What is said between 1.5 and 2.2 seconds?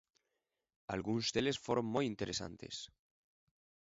foron moi